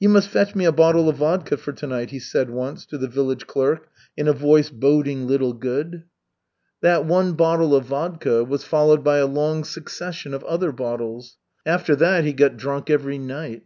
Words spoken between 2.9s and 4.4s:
the village clerk in a